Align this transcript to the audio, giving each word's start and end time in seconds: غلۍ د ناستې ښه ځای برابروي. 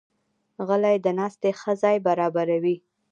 غلۍ 0.67 0.97
د 1.05 1.07
ناستې 1.19 1.49
ښه 1.59 1.73
ځای 1.81 1.97
برابروي. 2.07 2.75